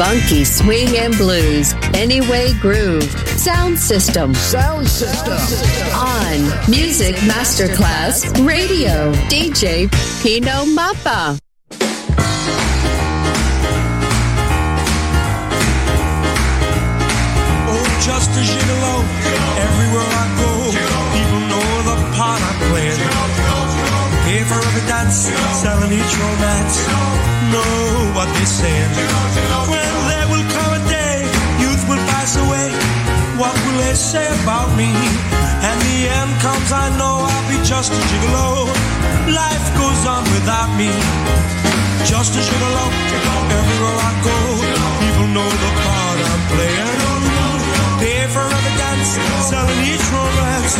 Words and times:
Funky 0.00 0.44
swing 0.44 0.96
and 0.96 1.14
blues. 1.18 1.74
Anyway 1.92 2.54
groove. 2.54 3.04
Sound 3.36 3.78
system. 3.78 4.32
Sound 4.32 4.88
system. 4.88 5.36
On 5.92 6.40
Music 6.70 7.16
Masterclass 7.28 8.24
Radio. 8.46 9.12
DJ 9.28 9.92
Pino 10.22 10.64
Mappa. 10.72 11.38
Oh, 17.68 17.86
just 18.00 18.30
a 18.30 18.42
gigolo. 18.48 19.04
Everywhere 19.68 20.08
I 20.08 20.26
go, 20.40 20.50
people 21.12 21.40
know 21.52 21.68
the 21.84 21.96
part 22.16 22.40
I'm 22.40 22.56
playing. 22.72 23.00
Pay 24.24 24.44
for 24.48 24.60
every 24.64 24.84
dance, 24.88 25.28
selling 25.60 25.92
each 25.92 26.14
romance. 26.16 26.88
Know 27.52 28.14
what 28.14 28.32
they're 28.32 28.46
saying. 28.46 29.79
Pass 32.30 32.36
away. 32.46 32.70
What 33.38 33.54
will 33.64 33.78
they 33.78 33.94
say 33.94 34.26
about 34.42 34.68
me? 34.76 34.90
And 35.62 35.76
the 35.80 36.08
end 36.08 36.30
comes, 36.40 36.70
I 36.72 36.88
know 36.98 37.26
I'll 37.26 37.48
be 37.48 37.58
just 37.64 37.92
a 37.92 38.00
gigolo. 38.10 38.66
Life 39.26 39.66
goes 39.76 40.06
on 40.06 40.22
without 40.34 40.70
me. 40.76 40.90
Just 42.04 42.34
a 42.36 42.40
gigolo. 42.40 42.84
Everywhere 43.58 43.98
I 43.98 44.12
go, 44.22 44.36
people 45.02 45.28
know 45.34 45.48
the 45.48 45.70
part 45.82 46.18
I'm 46.30 46.42
playing. 46.54 47.00
Pay 48.00 48.26
for 48.34 48.46
every 48.46 48.74
dance, 48.78 49.18
selling 49.48 49.80
each 49.92 50.06
romance. 50.14 50.74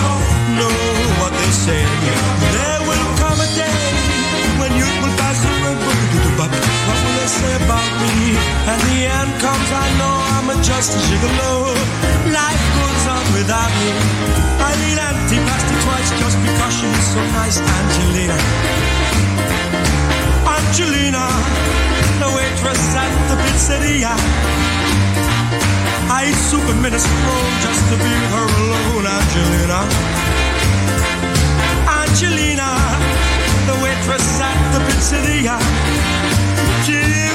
Know 0.59 0.75
what 1.21 1.33
they 1.33 1.53
say. 1.67 1.85
There 2.55 2.81
will 2.89 3.09
come 3.19 3.39
a 3.41 3.49
day 3.57 4.10
say 7.41 7.57
about 7.65 7.91
me. 8.01 8.37
And 8.71 8.81
the 8.89 8.99
end 9.19 9.33
comes, 9.41 9.69
I 9.85 9.89
know 9.99 10.15
I'm 10.37 10.47
a 10.53 10.57
just 10.63 10.97
a 10.97 11.01
gigolo. 11.09 11.53
Life 12.29 12.65
goes 12.77 13.05
on 13.17 13.25
without 13.37 13.73
me. 13.81 13.91
I 14.69 14.71
mean, 14.81 14.99
antipasti 15.09 15.75
twice 15.85 16.11
just 16.21 16.39
because 16.45 16.75
she 16.79 16.87
was 16.95 17.07
so 17.15 17.21
nice, 17.41 17.59
Angelina. 17.77 18.37
Angelina, 20.57 21.25
the 22.23 22.29
waitress 22.37 22.85
at 23.03 23.13
the 23.29 23.37
pizzeria. 23.43 24.13
I 26.11 26.29
ate 26.29 26.43
soup 26.49 26.67
just 27.65 27.83
to 27.91 27.97
be 28.05 28.13
with 28.21 28.33
her 28.37 28.49
alone, 28.61 29.07
Angelina. 29.17 29.81
Angelina, 32.01 32.71
the 33.69 33.77
waitress 33.83 34.29
at 34.49 34.59
the 34.75 34.81
pizzeria. 34.87 35.57
She 36.85 37.30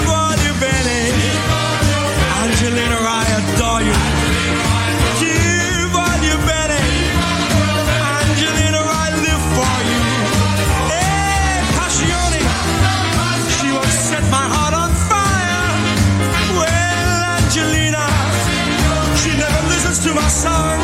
to 20.00 20.14
my 20.14 20.28
song. 20.28 20.80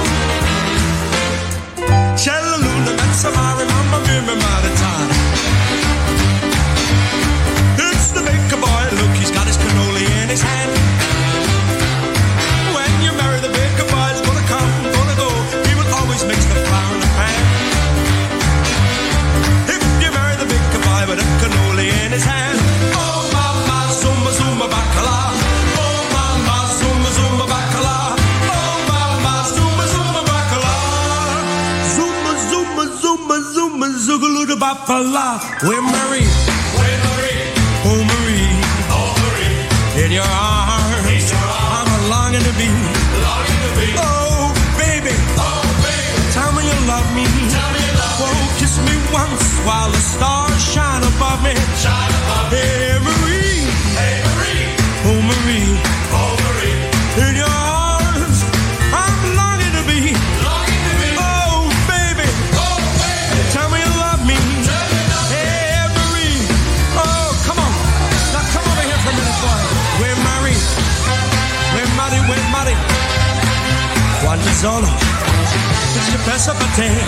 Shall 2.17 2.43
the 2.43 2.57
and 2.87 2.99
that's 2.99 3.23
a 3.25 3.31
give 4.05 4.23
me 4.27 4.35
my 4.35 4.61
time. 4.77 5.40
We're 34.21 34.29
a 34.29 35.01
la. 35.01 35.39
Where 35.65 35.81
Marie? 35.81 36.29
Where 36.77 36.97
Marie? 37.09 37.41
Oh 37.89 37.97
Marie. 38.05 38.53
Oh 38.93 39.09
Marie. 39.17 40.05
In 40.05 40.11
your 40.11 40.29
arms. 40.29 41.09
In 41.09 41.25
your 41.25 41.41
arms. 41.41 41.89
I'm 41.89 42.09
longing 42.13 42.45
to 42.45 42.53
be. 42.53 42.69
Longing 42.69 43.61
to 43.65 43.71
be. 43.81 43.87
Oh 43.97 44.53
baby. 44.77 45.17
Oh 45.41 45.65
baby. 45.81 46.21
Tell 46.37 46.53
me 46.53 46.61
you 46.69 46.77
love 46.85 47.09
me. 47.17 47.25
Tell 47.49 47.71
me 47.73 47.81
you 47.81 47.93
love 47.97 48.21
oh, 48.21 48.29
me. 48.29 48.59
kiss 48.61 48.77
me 48.85 48.93
once 49.09 49.57
while 49.65 49.89
the 49.89 49.97
stars 49.97 50.61
shine 50.61 51.01
above 51.01 51.41
me. 51.41 51.55
Shine 51.81 52.13
above 52.21 52.51
me. 52.51 52.57
Hey, 52.61 52.99
Marie. 53.01 53.30
solo 74.61 74.87
si 76.05 76.17
penso 76.23 76.53
per 76.53 76.67
te 76.75 77.03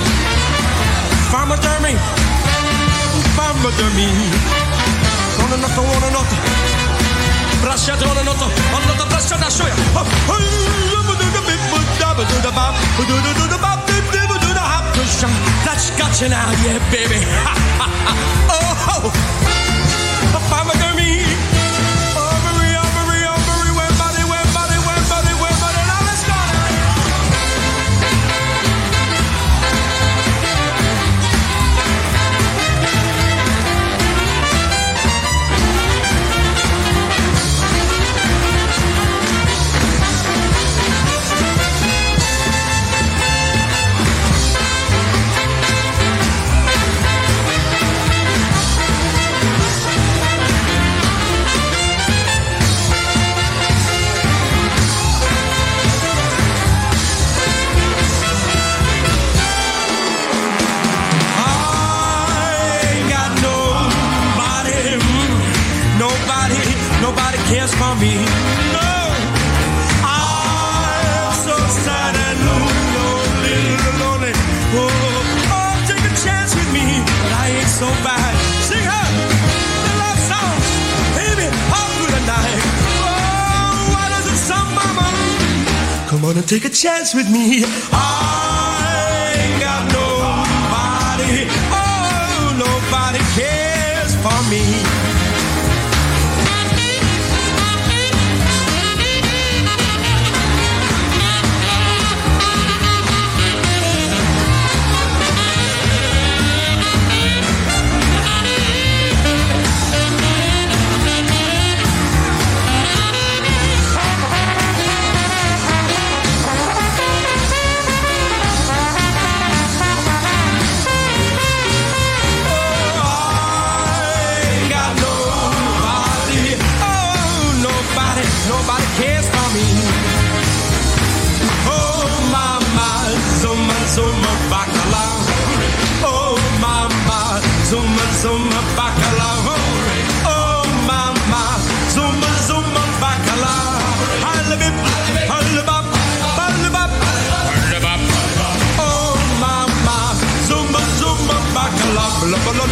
fammi 1.29 1.55
dormire 1.59 1.99
fammi 3.35 3.69
dormire 3.77 4.37
una 5.37 5.55
notte 5.57 5.79
una 5.79 6.09
notte 6.09 6.35
bracciato 7.61 8.09
una 8.09 8.21
notte 8.23 8.45
una 8.71 8.85
notte 8.85 9.05
bracciata 9.05 9.49
soia 9.51 9.75
that's 15.63 15.91
got 15.91 16.19
you 16.21 16.29
now 16.29 16.49
yeah 16.63 16.79
baby. 16.89 17.21
Oh, 18.49 19.11
oh. 19.13 19.32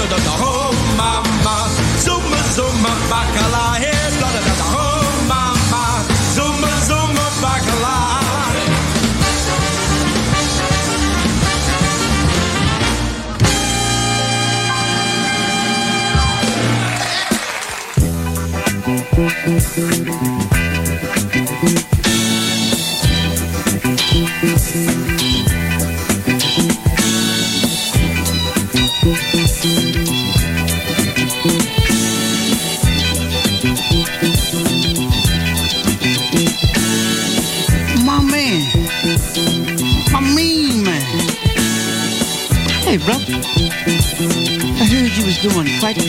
me 0.02 0.08
dat 0.08 0.24
naar, 0.24 0.48
oh 0.48 0.72
mama. 0.98 1.32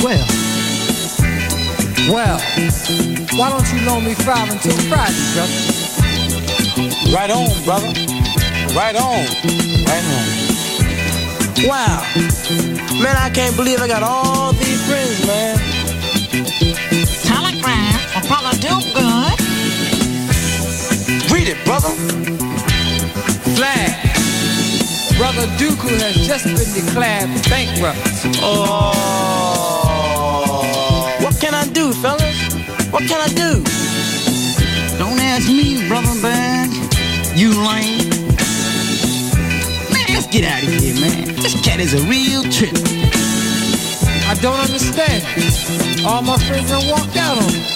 Well, 0.03 0.27
well, 2.11 2.41
why 3.39 3.51
don't 3.51 3.73
you 3.73 3.87
loan 3.87 4.05
me 4.05 4.15
five 4.15 4.51
until 4.51 4.77
Friday, 4.91 5.15
brother? 5.33 5.55
Right 7.15 7.31
on, 7.31 7.63
brother. 7.63 7.87
Right 8.75 8.97
on. 8.97 9.27
Right 9.87 10.05
on. 10.11 10.27
Wow. 11.69 12.03
Man, 13.01 13.17
I 13.17 13.31
can't 13.33 13.55
believe 13.55 13.81
I 13.81 13.87
got 13.87 14.03
all 14.03 14.53
these 14.55 14.85
friends, 14.89 15.25
man. 15.25 15.57
Telegram 17.23 17.95
will 18.17 18.27
brother 18.27 18.57
do 18.59 18.75
good. 18.99 19.39
Read 21.31 21.47
it, 21.47 21.65
brother. 21.65 21.91
Flag. 23.55 24.03
Brother 25.17 25.47
Dooku 25.59 25.91
has 26.01 26.27
just 26.27 26.47
been 26.47 26.85
declared 26.85 27.31
bankrupt. 27.49 28.01
Oh. 28.43 29.12
What 33.03 33.11
can 33.11 33.21
I 33.21 33.35
do? 33.35 33.65
Don't 34.97 35.19
ask 35.19 35.49
me, 35.49 35.89
brother 35.89 36.15
bag. 36.23 36.71
You 37.37 37.51
lame. 37.51 38.09
Man, 39.91 40.07
let's 40.15 40.29
get 40.31 40.45
out 40.45 40.63
of 40.63 40.69
here, 40.71 40.95
man. 41.01 41.35
This 41.43 41.61
cat 41.67 41.81
is 41.81 41.95
a 41.95 42.03
real 42.07 42.45
trip. 42.45 42.71
I 44.31 44.39
don't 44.41 44.55
understand. 44.55 45.27
All 46.07 46.23
my 46.23 46.39
friends 46.47 46.71
done 46.71 46.87
walked 46.87 47.17
out 47.17 47.43
on 47.43 47.51
me. 47.51 47.67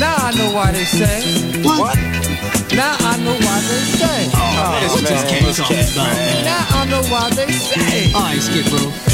Now 0.00 0.16
I 0.16 0.32
know 0.32 0.54
why 0.54 0.72
they 0.72 0.84
say. 0.84 1.20
What? 1.62 1.98
Now 2.72 2.96
I 3.04 3.20
know 3.20 3.36
why 3.36 3.60
they 3.68 3.84
say. 4.00 4.30
Oh, 4.32 4.80
this 4.80 4.92
oh, 4.92 4.94
what 4.94 5.04
this 5.04 5.24
man, 5.30 5.44
this 5.44 5.60
cat, 5.60 5.94
man? 5.94 6.44
Now 6.44 6.66
I 6.70 6.86
know 6.88 7.02
why 7.12 7.28
they 7.36 7.52
say. 7.52 8.14
All 8.14 8.22
right, 8.22 8.40
skip, 8.40 8.64
bro. 8.70 9.13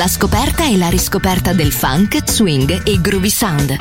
La 0.00 0.08
scoperta 0.08 0.66
e 0.66 0.78
la 0.78 0.88
riscoperta 0.88 1.52
del 1.52 1.72
funk, 1.72 2.24
swing 2.24 2.86
e 2.86 3.02
groovy 3.02 3.28
sound. 3.28 3.76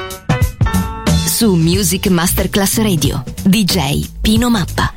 Su 1.26 1.53
Music 1.53 2.07
Masterclass 2.07 2.80
Radio, 2.80 3.24
DJ 3.41 4.05
Pino 4.20 4.49
Mappa. 4.49 4.91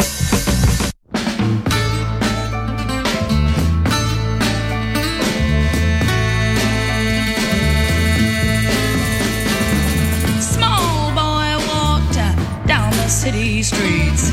City 13.07 13.63
streets. 13.63 14.33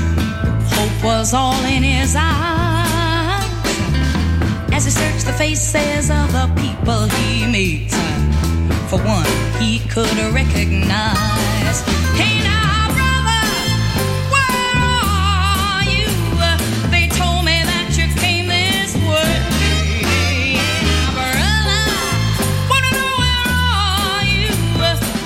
Hope 0.72 1.04
was 1.04 1.34
all 1.34 1.64
in 1.66 1.84
his 1.84 2.16
eyes 2.16 2.50
as 4.72 4.86
he 4.86 4.90
the 5.32 5.38
faces 5.38 6.10
of 6.10 6.32
the 6.32 6.48
people 6.56 7.08
he 7.08 7.46
meets. 7.46 7.94
For 8.90 8.98
one, 8.98 9.30
he 9.62 9.78
could 9.88 10.18
recognize. 10.34 11.78
Hey 12.18 12.42
now, 12.42 12.90
brother, 12.98 13.44
where 14.34 14.74
are 14.82 15.84
you? 15.84 16.10
They 16.90 17.08
told 17.10 17.46
me 17.46 17.58
that 17.72 17.88
you 17.98 18.08
came 18.20 18.48
this 18.48 18.96
way. 18.96 19.32
Hey 20.02 20.58
Now, 20.90 21.08
brother, 21.20 21.84
wanna 22.72 22.92
know 22.98 23.12
where 23.22 23.46
are 23.70 24.26
you? 24.34 24.50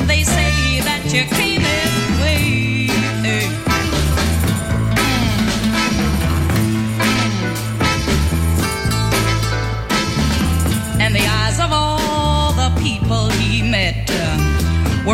They 0.06 0.24
say 0.24 0.82
that 0.82 1.02
you 1.14 1.24
came 1.38 1.43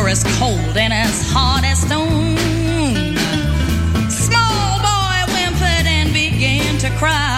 as 0.09 0.23
cold 0.39 0.75
and 0.75 0.91
as 0.91 1.21
hard 1.31 1.63
as 1.63 1.81
stone. 1.81 2.35
Small 4.09 4.79
boy 4.79 5.19
whimpered 5.31 5.85
and 5.85 6.11
began 6.11 6.79
to 6.79 6.89
cry 6.97 7.28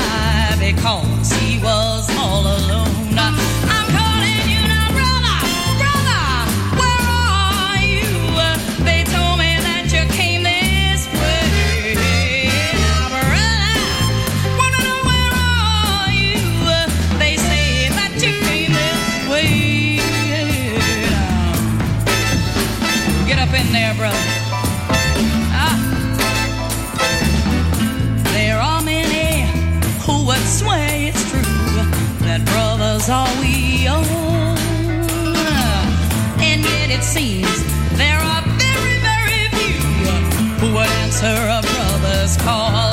up 23.52 23.60
in 23.60 23.72
there, 23.74 23.94
brother. 23.96 24.18
Ah. 25.54 25.78
There 28.34 28.60
are 28.60 28.82
many 28.82 29.44
who 30.06 30.26
would 30.28 30.46
swear 30.48 30.88
it's 31.08 31.30
true 31.30 31.42
that 32.26 32.42
brothers 32.46 33.10
are 33.10 33.34
we 33.42 33.88
own. 33.88 34.58
And 36.40 36.62
yet 36.64 36.92
it 36.92 37.04
seems 37.04 37.58
there 37.98 38.20
are 38.20 38.44
very, 38.66 38.98
very 39.10 39.44
few 39.58 39.82
who 40.60 40.74
would 40.76 40.92
answer 41.04 41.36
a 41.58 41.62
brother's 41.62 42.38
call. 42.38 42.91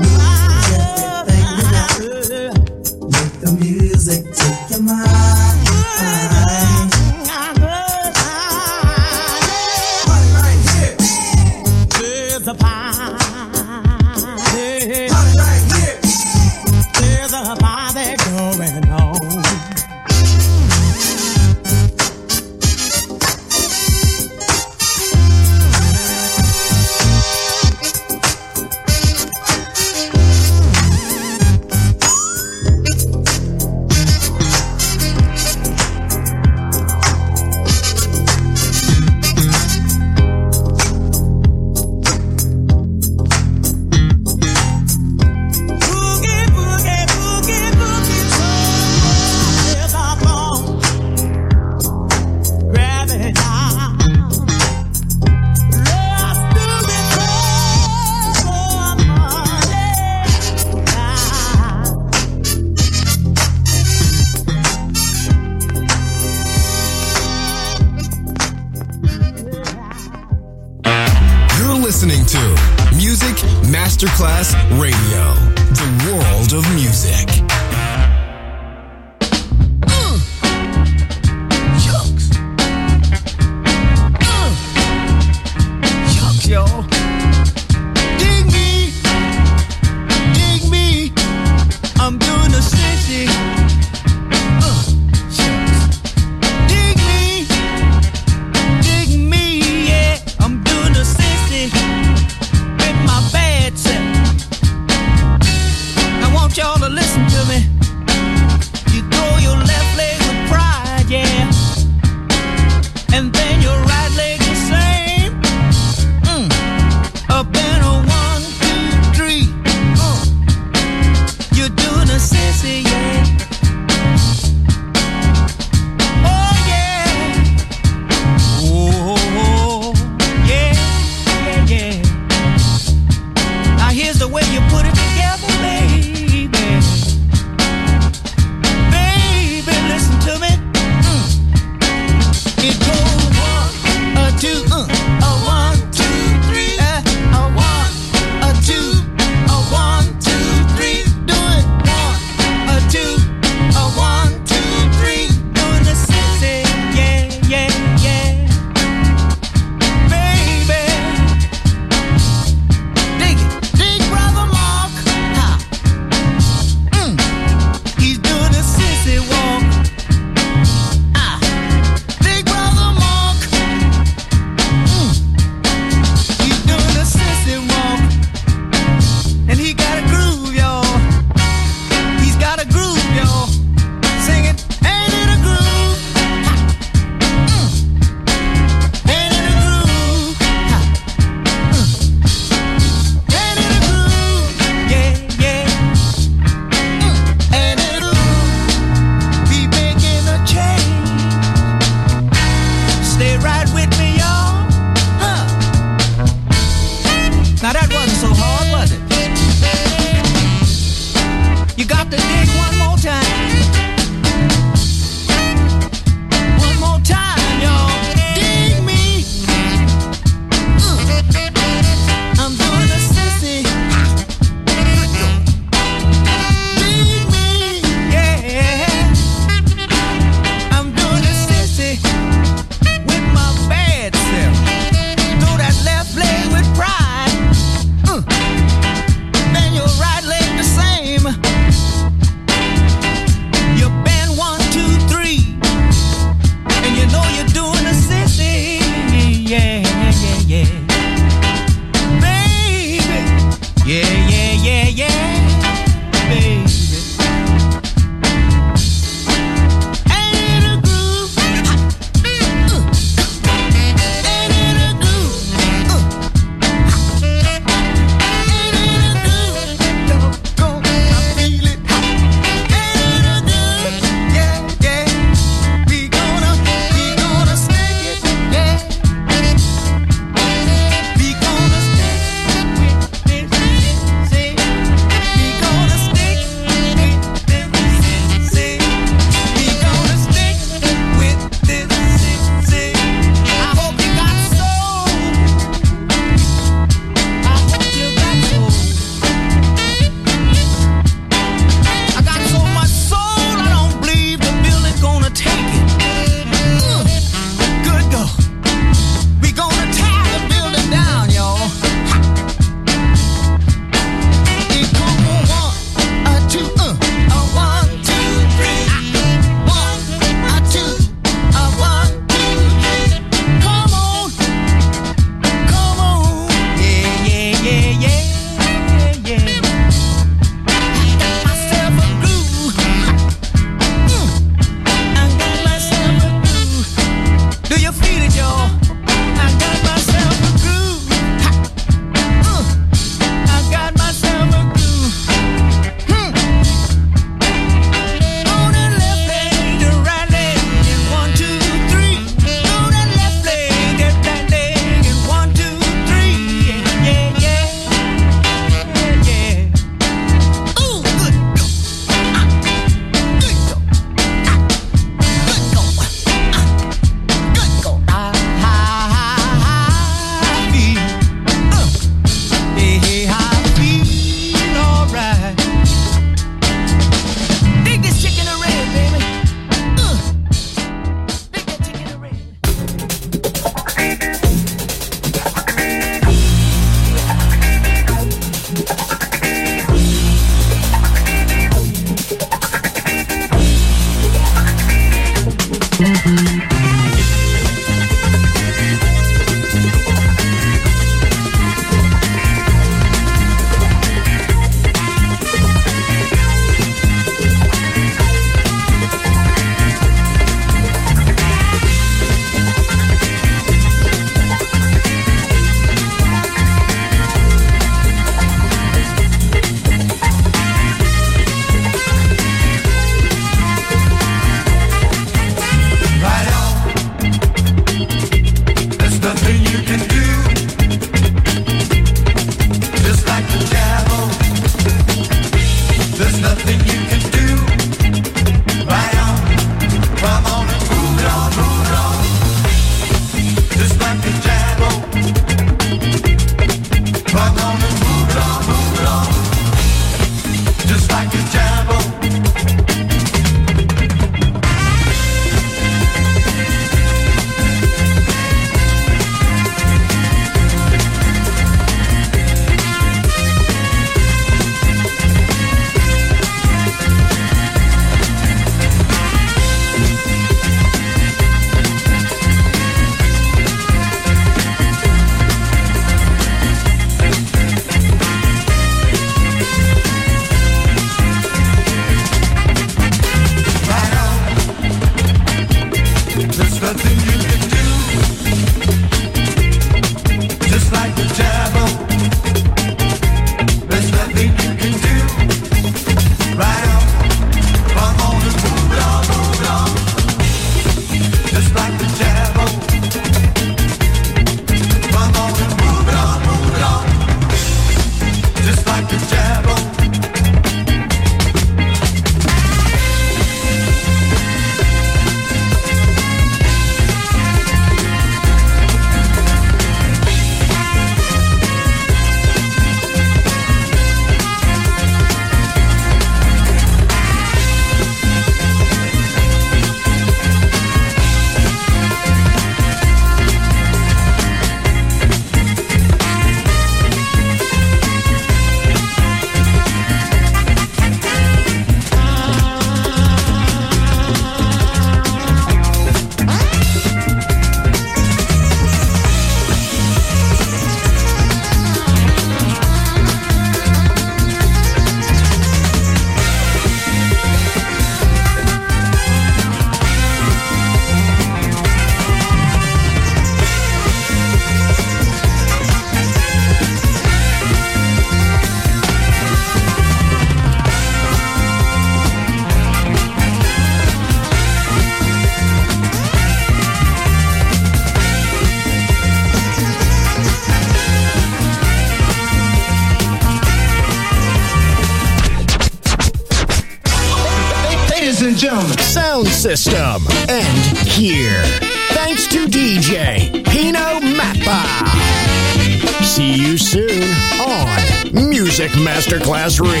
Masterclass 599.31 599.79
Radio. 599.79 600.00